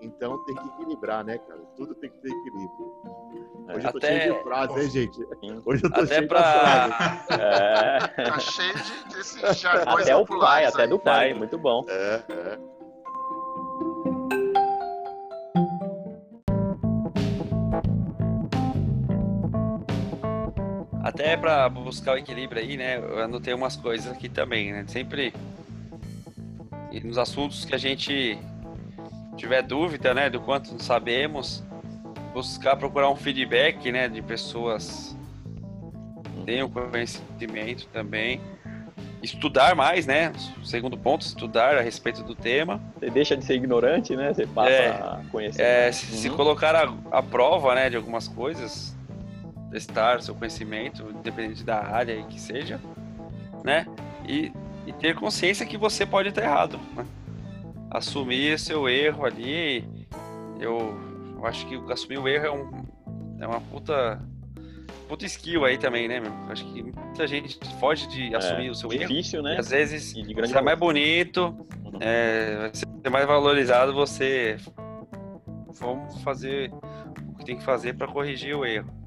[0.00, 1.60] Então tem que equilibrar, né, cara?
[1.76, 2.92] Tudo tem que ter equilíbrio.
[3.74, 4.20] Hoje eu tô Até...
[4.20, 5.26] cheio de frase, hein, gente?
[5.64, 6.40] Hoje eu tô até cheio pra...
[6.40, 7.42] de frase.
[7.42, 7.98] É...
[8.24, 11.84] Tá cheio de, desses jargões Até o pai, até do pai, muito bom.
[11.88, 12.77] É, é.
[21.18, 22.96] Até para buscar o equilíbrio aí, né?
[22.96, 24.84] Eu anotei umas coisas aqui também, né?
[24.86, 25.34] Sempre
[27.02, 28.38] nos assuntos que a gente
[29.36, 31.62] tiver dúvida, né, do quanto sabemos,
[32.32, 35.16] buscar procurar um feedback, né, de pessoas
[36.34, 38.40] que tenham conhecimento também.
[39.22, 40.32] Estudar mais, né?
[40.64, 42.80] Segundo ponto, estudar a respeito do tema.
[42.98, 44.32] Você deixa de ser ignorante, né?
[44.32, 45.62] Você passa é, a conhecer.
[45.62, 46.18] É, se, uhum.
[46.18, 48.96] se, colocar a, a prova, né, de algumas coisas,
[49.70, 52.80] testar seu conhecimento, independente da área que seja,
[53.64, 53.86] né?
[54.26, 54.52] E,
[54.86, 56.80] e ter consciência que você pode estar errado.
[56.96, 57.06] Né?
[57.90, 59.84] Assumir seu erro ali.
[60.60, 60.98] Eu,
[61.36, 62.86] eu, acho que assumir o erro é, um,
[63.40, 64.20] é uma puta,
[65.08, 66.32] puta skill aí também, né, meu?
[66.50, 69.48] Acho que muita gente foge de assumir é, o seu difícil, erro.
[69.48, 69.56] né?
[69.56, 71.54] E às vezes é mais bonito,
[71.84, 71.98] uhum.
[72.00, 74.56] é, vai ser mais valorizado você.
[75.80, 78.97] Vamos fazer o que tem que fazer para corrigir o erro.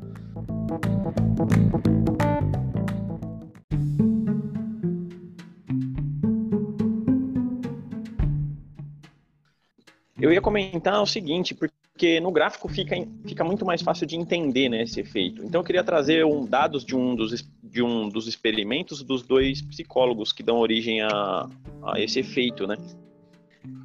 [10.22, 14.70] Eu ia comentar o seguinte, porque no gráfico fica, fica muito mais fácil de entender
[14.70, 15.44] né, esse efeito.
[15.44, 19.62] Então eu queria trazer um, dados de um, dos, de um dos experimentos dos dois
[19.62, 21.50] psicólogos que dão origem a,
[21.84, 22.66] a esse efeito.
[22.66, 22.78] Né?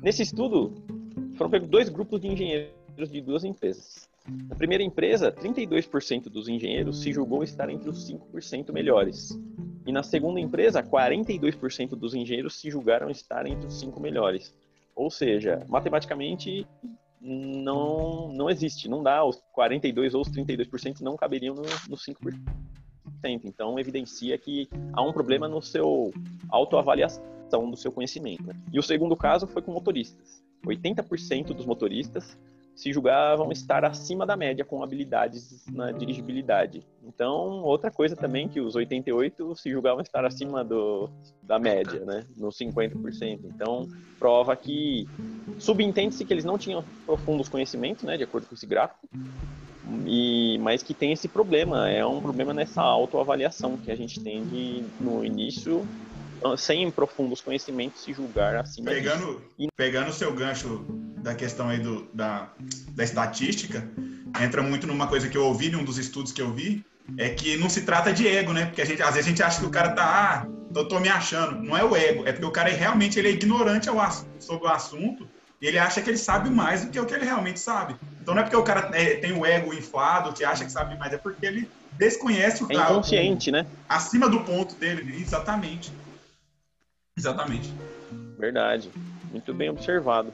[0.03, 0.75] Nesse estudo,
[1.37, 4.09] foram pegos dois grupos de engenheiros de duas empresas.
[4.49, 9.39] Na primeira empresa, 32% dos engenheiros se julgou estar entre os 5% melhores.
[9.87, 14.53] E na segunda empresa, 42% dos engenheiros se julgaram estar entre os 5 melhores.
[14.97, 16.67] Ou seja, matematicamente
[17.21, 22.37] não, não existe, não dá, os 42% ou os 32% não caberiam no, no 5%.
[23.45, 26.12] Então, evidencia que há um problema no seu
[26.49, 27.23] autoavaliação
[27.71, 28.45] do seu conhecimento.
[28.45, 28.55] Né?
[28.73, 30.45] E o segundo caso foi com motoristas.
[30.65, 32.39] 80% dos motoristas
[32.77, 36.87] se julgavam estar acima da média com habilidades na dirigibilidade.
[37.03, 41.09] Então, outra coisa também que os 88 se julgavam estar acima do,
[41.43, 43.41] da média, né, nos 50%.
[43.45, 45.09] Então, prova que
[45.59, 49.09] subentende-se que eles não tinham profundos conhecimentos, né, de acordo com esse gráfico,
[50.05, 54.45] e, mas que tem esse problema, é um problema nessa autoavaliação que a gente tem
[54.45, 55.87] de, no início,
[56.57, 59.70] sem profundos conhecimentos, se julgar acima pegando, disso.
[59.77, 60.85] Pegando o seu gancho
[61.18, 62.51] da questão aí do, da,
[62.90, 63.88] da estatística,
[64.40, 66.85] entra muito numa coisa que eu ouvi, num dos estudos que eu vi,
[67.16, 68.66] é que não se trata de ego, né?
[68.66, 71.01] Porque a gente, às vezes a gente acha que o cara tá, ah, eu tô
[71.01, 71.62] me achando.
[71.62, 73.96] Não é o ego, é porque o cara realmente ele é ignorante ao,
[74.38, 75.29] sobre o assunto
[75.61, 77.96] e ele acha que ele sabe mais do que o que ele realmente sabe.
[78.20, 80.99] Então não é porque o cara é, tem o ego inflado, que acha que sabe
[80.99, 83.66] mais, é porque ele desconhece o é inconsciente, né?
[83.88, 85.90] Acima do ponto dele, exatamente.
[87.17, 87.73] Exatamente.
[88.39, 88.91] Verdade.
[89.31, 90.33] Muito bem observado.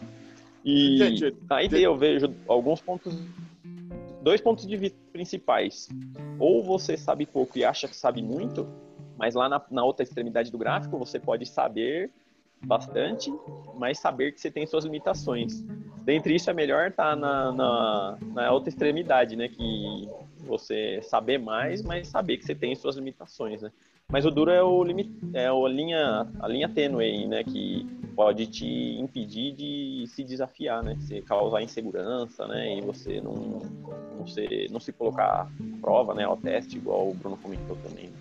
[0.64, 1.82] E Gente, aí de...
[1.82, 3.16] eu vejo alguns pontos,
[4.20, 5.88] dois pontos de vista principais.
[6.38, 8.66] Ou você sabe pouco e acha que sabe muito,
[9.16, 12.10] mas lá na, na outra extremidade do gráfico você pode saber
[12.64, 13.32] bastante,
[13.76, 15.62] mas saber que você tem suas limitações.
[16.04, 19.48] Dentre isso, é melhor estar tá na, na, na outra extremidade, né?
[19.48, 23.70] Que você saber mais, mas saber que você tem suas limitações, né?
[24.12, 27.42] Mas o duro é, o limite, é a linha, a linha tênue aí, né?
[27.42, 28.66] Que pode te
[29.00, 30.98] impedir de se desafiar, né?
[31.00, 32.76] Você causar insegurança, né?
[32.76, 33.62] E você não,
[34.18, 35.48] não, se, não se colocar à
[35.80, 36.24] prova, né?
[36.24, 38.12] Ao teste, igual o Bruno comentou também.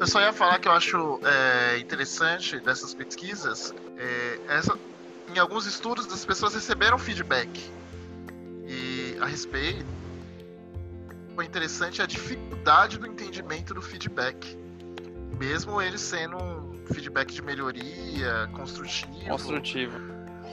[0.00, 4.76] Eu só ia falar que eu acho é, interessante dessas pesquisas, é, essa,
[5.32, 7.48] em alguns estudos as pessoas receberam feedback
[9.22, 9.86] a respeito
[11.34, 14.58] foi interessante a dificuldade do entendimento do feedback,
[15.38, 19.28] mesmo ele sendo um feedback de melhoria, construtivo.
[19.28, 19.98] Construtivo.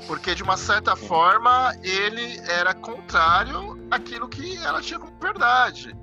[0.07, 5.93] Porque de uma certa forma ele era contrário àquilo que ela tinha como verdade.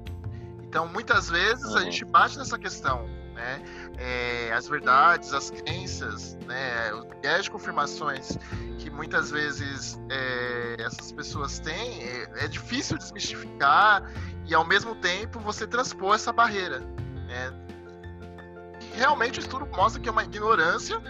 [0.68, 1.76] Então muitas vezes uhum.
[1.76, 3.62] a gente bate nessa questão né?
[3.98, 6.90] É, as verdades, as crenças, né?
[7.22, 8.36] Viés de confirmações
[8.78, 14.10] que muitas vezes é, essas pessoas têm, é, é, difícil desmistificar
[14.46, 16.80] e ao mesmo tempo você transpor essa barreira.
[16.80, 17.52] Né?
[18.94, 21.00] Realmente o estudo mostra que é uma ignorância,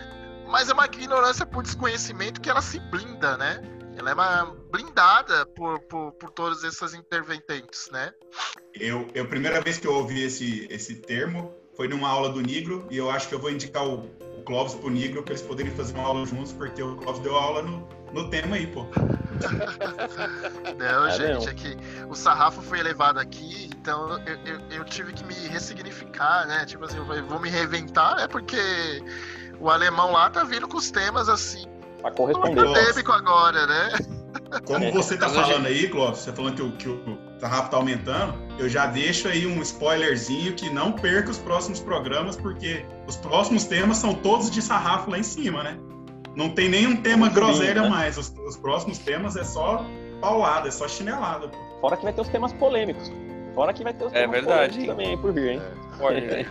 [0.49, 3.63] mas é uma ignorância por desconhecimento que ela se blinda, né?
[3.97, 8.13] Ela é uma blindada por, por, por todas essas intervententes, né?
[8.75, 12.87] Eu, eu, primeira vez que eu ouvi esse, esse termo, foi numa aula do Nigro
[12.91, 15.71] e eu acho que eu vou indicar o, o Clóvis pro Nigro para eles poderem
[15.73, 18.87] fazer uma aula juntos, porque o Clóvis deu aula no, no tema aí, pô.
[20.79, 21.77] Não, é gente, é que
[22.09, 26.65] o sarrafo foi elevado aqui, então eu, eu, eu, tive que me ressignificar, né?
[26.65, 28.27] Tipo assim, eu vou me reinventar, né?
[28.27, 28.57] Porque
[29.61, 31.67] o alemão lá tá vindo com os temas assim.
[32.01, 32.69] Pra corresponder.
[32.69, 33.91] Acadêmico agora, né?
[34.65, 37.77] Como você tá falando aí, Clóvis, você tá falando que o, que o sarrafo tá
[37.77, 43.17] aumentando, eu já deixo aí um spoilerzinho que não perca os próximos programas, porque os
[43.17, 45.77] próximos temas são todos de sarrafo lá em cima, né?
[46.35, 47.89] Não tem nenhum tema groselha né?
[47.89, 48.19] mais.
[48.19, 49.85] Os, os, próximos temas é só
[50.21, 51.51] paulada, é só chinelada.
[51.81, 53.11] Fora que vai ter os temas polêmicos.
[53.55, 54.75] Fora que vai ter os é temas verdade.
[54.75, 55.63] polêmicos também por vir, hein?
[55.99, 56.47] É,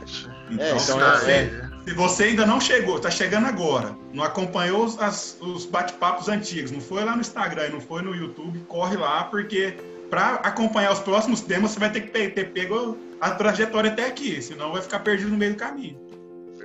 [0.51, 4.85] então, é, então é, é, se você ainda não chegou, tá chegando agora, não acompanhou
[4.85, 8.97] os, as, os bate-papos antigos, não foi lá no Instagram, não foi no YouTube, corre
[8.97, 9.77] lá, porque
[10.09, 14.41] para acompanhar os próximos temas, você vai ter que ter pego a trajetória até aqui,
[14.41, 16.05] senão vai ficar perdido no meio do caminho.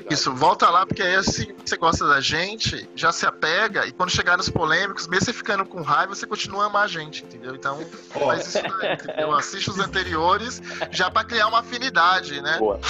[0.09, 4.11] Isso, volta lá, porque aí assim você gosta da gente, já se apega, e quando
[4.11, 7.55] chegar nos polêmicos, mesmo você ficando com raiva, você continua a amar a gente, entendeu?
[7.55, 7.79] Então,
[8.15, 8.27] oh.
[8.27, 9.33] faz isso daí, entendeu?
[9.33, 12.59] Assiste os anteriores já para criar uma afinidade, né?
[12.59, 12.81] Boa.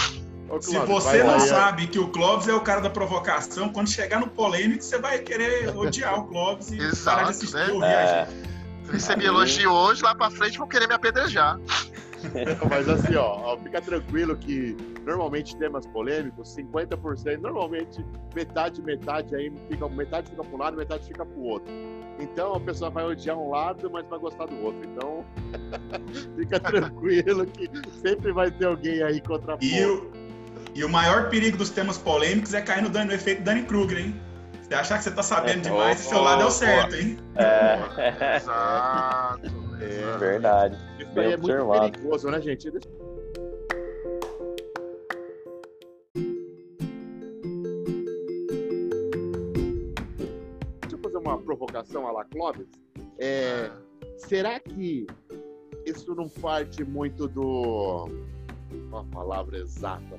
[0.61, 4.27] Se você não sabe que o Clóvis é o cara da provocação, quando chegar no
[4.27, 7.69] polêmico, você vai querer odiar o Clóvis e Exato, parar de assistir né?
[7.73, 7.95] ouvir é.
[7.95, 8.50] a gente.
[8.90, 11.59] Recebi elogio hoje, lá pra frente vão querer me apedrejar.
[12.68, 14.76] Mas assim, ó, fica tranquilo que
[15.07, 21.07] normalmente temas polêmicos, 50%, normalmente metade, metade aí fica, metade fica para um lado, metade
[21.07, 21.72] fica para o outro.
[22.18, 24.81] Então a pessoa vai odiar um lado, mas vai gostar do outro.
[24.85, 25.24] Então
[26.37, 30.11] fica tranquilo que sempre vai ter alguém aí contra a e o,
[30.74, 34.30] E o maior perigo dos temas polêmicos é cair no, no efeito Danny Kruger, hein?
[34.70, 36.50] Você achar que você tá sabendo é, demais oh, e seu oh, lado é o
[36.52, 37.18] certo, hein?
[37.35, 38.37] É.
[38.38, 39.50] Exato.
[39.83, 40.78] É verdade.
[40.98, 41.80] Isso aí é observado.
[41.80, 42.70] muito perigoso, né, gente?
[42.70, 42.87] Deixa
[50.92, 52.68] eu fazer uma provocação à la Clóvis.
[53.18, 53.70] É,
[54.18, 55.06] será que
[55.87, 58.06] isso não parte muito do.
[58.70, 60.18] Uma palavra exata.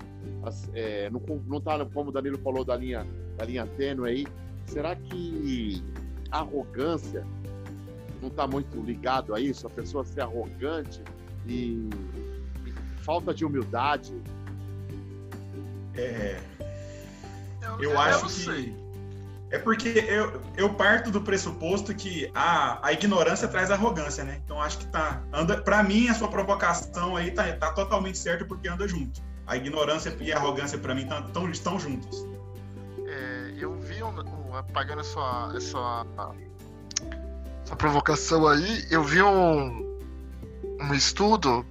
[0.73, 3.05] É, não, não tá, como o Danilo falou, da linha,
[3.37, 4.27] da linha tênue aí.
[4.65, 5.83] Será que
[6.31, 7.25] arrogância
[8.21, 9.67] não está muito ligado a isso?
[9.67, 11.01] A pessoa ser arrogante
[11.45, 11.89] e,
[12.65, 14.13] e falta de humildade?
[15.95, 16.39] É.
[17.61, 18.81] Eu, eu acho que.
[19.49, 24.39] É porque eu, eu parto do pressuposto que a, a ignorância traz arrogância, né?
[24.45, 25.21] Então acho que tá.
[25.33, 29.21] Anda, pra mim, a sua provocação aí tá, tá totalmente certa porque anda junto.
[29.45, 32.25] A ignorância e a arrogância, para mim, tão, tão, estão juntos.
[34.11, 36.05] É, eu vi, um, um, pagando essa, essa,
[37.63, 39.99] essa provocação aí, eu vi um,
[40.79, 41.65] um estudo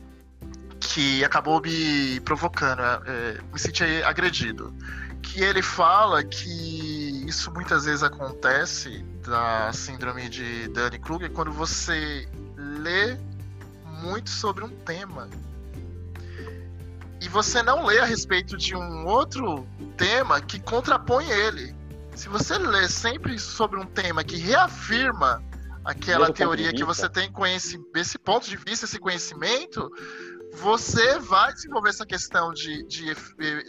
[0.79, 4.75] que acabou me provocando, é, me senti agredido.
[5.23, 12.27] Que ele fala que isso muitas vezes acontece da síndrome de Dunning-Kruger quando você
[12.57, 13.19] lê
[14.03, 15.29] muito sobre um tema
[17.21, 21.75] e você não lê a respeito de um outro tema que contrapõe ele.
[22.21, 25.43] Se você lê sempre sobre um tema que reafirma
[25.83, 29.91] aquela teoria que você tem conhecimento, esse ponto de vista, esse conhecimento,
[30.53, 33.15] você vai desenvolver essa questão de, de,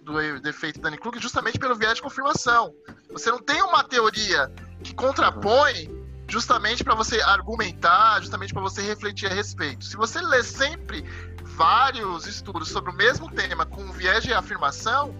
[0.04, 2.76] do, do efeito Dunning-Kruger justamente pelo viés de confirmação.
[3.14, 4.52] Você não tem uma teoria
[4.84, 5.90] que contrapõe
[6.28, 9.86] justamente para você argumentar, justamente para você refletir a respeito.
[9.86, 11.06] Se você lê sempre
[11.42, 15.16] vários estudos sobre o mesmo tema com um viés de afirmação,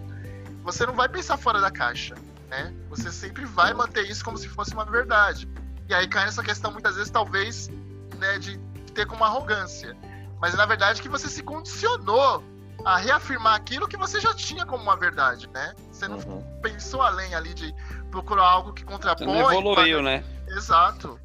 [0.62, 2.14] você não vai pensar fora da caixa,
[2.52, 2.70] né?
[2.90, 5.48] Você sempre vai manter isso como se fosse uma verdade.
[5.88, 7.70] E aí cai nessa questão muitas vezes talvez,
[8.18, 8.58] né, de
[8.94, 9.96] ter como arrogância,
[10.38, 12.44] mas na verdade que você se condicionou
[12.84, 15.72] a reafirmar aquilo que você já tinha como uma verdade, né?
[15.90, 16.42] Você não uhum.
[16.60, 17.74] pensou além ali de
[18.10, 19.26] procurar algo que contrapõe.
[19.28, 20.02] Você não evoluiu, para...
[20.02, 20.24] né?
[20.48, 21.18] Exato.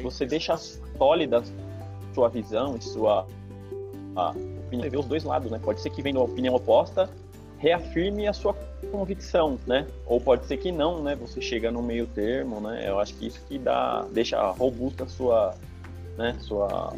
[0.00, 1.42] Você deixa sólida
[2.14, 3.26] sua visão e sua
[4.14, 4.30] a
[4.66, 5.58] opinião, ver os dois lados, né?
[5.58, 7.10] Pode ser que venha uma opinião oposta,
[7.58, 8.54] reafirme a sua
[8.90, 9.86] convicção, né?
[10.06, 11.16] Ou pode ser que não, né?
[11.16, 12.88] Você chega no meio termo, né?
[12.88, 15.54] Eu acho que isso que dá, deixa robusta a sua,
[16.16, 16.36] né?
[16.40, 16.92] Sua,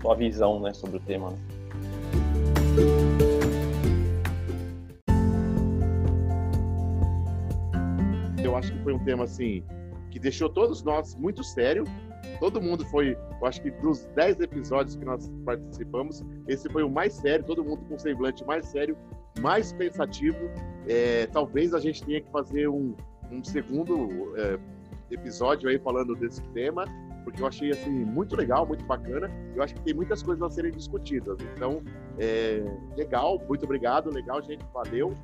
[0.00, 0.72] sua visão, né?
[0.74, 1.30] Sobre o tema.
[1.30, 1.38] Né?
[8.44, 9.62] Eu acho que foi um tema assim
[10.10, 11.84] que deixou todos nós muito sério
[12.42, 16.90] Todo mundo foi, eu acho que dos 10 episódios que nós participamos, esse foi o
[16.90, 18.96] mais sério, todo mundo com semblante mais sério,
[19.40, 20.38] mais pensativo.
[20.88, 22.94] É, talvez a gente tenha que fazer um,
[23.30, 24.58] um segundo é,
[25.10, 26.84] episódio aí falando desse tema,
[27.24, 29.30] porque eu achei assim muito legal, muito bacana.
[29.54, 31.38] Eu acho que tem muitas coisas a serem discutidas.
[31.54, 31.82] Então,
[32.18, 32.62] é,
[32.96, 35.14] legal, muito obrigado, legal, gente, valeu.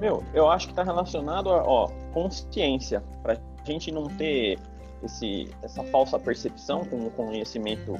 [0.00, 4.58] Meu, eu acho que está relacionado a ó, consciência, para a gente não ter
[5.02, 7.94] esse, essa falsa percepção com o conhecimento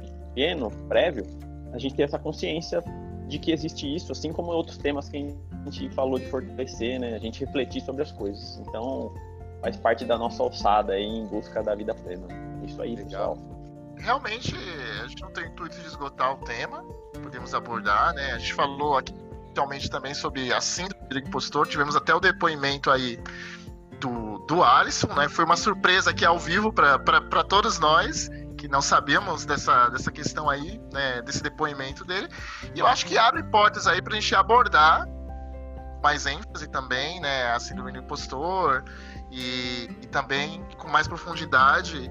[0.00, 1.24] pequeno, prévio,
[1.72, 2.82] a gente tem essa consciência
[3.32, 5.34] de que existe isso, assim como outros temas que
[5.66, 7.14] a gente falou de fortalecer, né?
[7.14, 8.58] A gente refletir sobre as coisas.
[8.58, 9.14] Então,
[9.62, 12.26] faz parte da nossa alçada aí em busca da vida plena.
[12.62, 13.36] Isso aí, Legal.
[13.36, 13.62] pessoal.
[13.96, 14.54] Realmente,
[15.02, 16.84] a gente não tem intuito de esgotar o tema,
[17.22, 18.32] podemos abordar, né?
[18.32, 19.14] A gente falou aqui
[19.46, 23.18] inicialmente também sobre a síndrome do impostor, tivemos até o depoimento aí
[24.00, 25.28] do, do Alisson, né?
[25.28, 28.28] Foi uma surpresa aqui ao vivo para todos nós
[28.62, 32.28] que não sabíamos dessa, dessa questão aí, né, desse depoimento dele.
[32.76, 35.04] E eu acho que abre portas aí para a gente abordar
[36.00, 38.84] mais ênfase também, né, a síndrome do impostor
[39.32, 42.08] e, e também com mais profundidade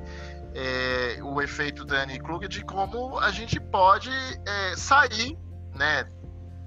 [0.54, 4.12] é, o efeito Danny Kruger de como a gente pode
[4.46, 5.38] é, sair,
[5.74, 6.04] né,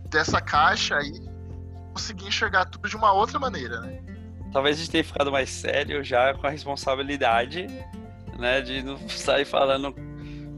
[0.09, 1.13] dessa caixa e
[1.93, 4.01] conseguir enxergar tudo de uma outra maneira, né?
[4.51, 7.67] talvez a gente tenha ficado mais sério já com a responsabilidade,
[8.39, 9.95] né, de não sair falando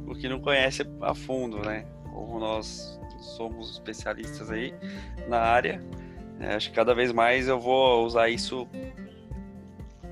[0.07, 1.87] o que não conhece a fundo, né?
[2.13, 2.99] Como nós
[3.37, 4.75] somos especialistas aí
[5.29, 5.83] na área,
[6.39, 8.69] né, acho que cada vez mais eu vou usar isso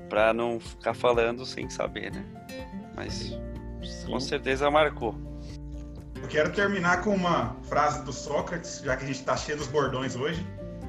[0.09, 2.23] para não ficar falando sem saber, né?
[2.95, 3.37] Mas
[3.83, 4.11] Sim.
[4.11, 5.15] com certeza marcou.
[6.21, 9.67] Eu quero terminar com uma frase do Sócrates, já que a gente está cheio dos
[9.67, 10.45] bordões hoje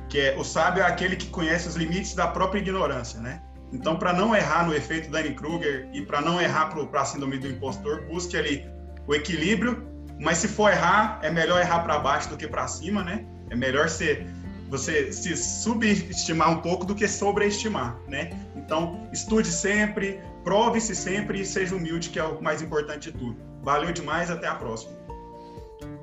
[0.09, 3.43] que é o sábio é aquele que conhece os limites da própria ignorância, né?
[3.73, 7.49] Então, para não errar no efeito Dunning-Kruger e para não errar para a síndrome do
[7.49, 8.65] impostor, busque ali
[9.07, 9.87] o equilíbrio.
[10.21, 13.27] Mas se for errar, é melhor errar para baixo do que para cima, né?
[13.51, 14.27] É melhor ser
[14.69, 18.31] você se subestimar um pouco do que sobreestimar, né?
[18.57, 23.37] Então, estude sempre, prove-se sempre e seja humilde, que é o mais importante de tudo.
[23.63, 24.93] Valeu demais, até a próxima.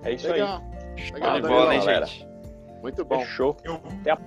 [0.04, 0.62] É isso Legal.
[0.98, 1.12] aí.
[1.12, 2.08] Legal, Show bola, hein, galera.
[2.82, 3.20] Muito bom.
[3.22, 3.58] Fechou.
[3.64, 3.82] Eu...
[4.02, 4.18] Até a